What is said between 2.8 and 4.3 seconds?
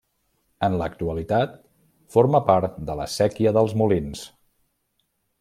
de la Séquia dels Molins.